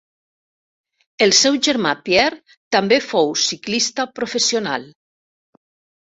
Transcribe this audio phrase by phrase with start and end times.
[1.25, 2.39] El seu germà Pierre
[2.75, 4.89] també fou ciclista professional.